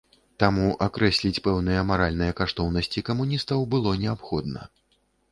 [0.41, 4.61] Таму акрэсліць пэўныя маральныя каштоўнасці камуністаў было неабходна.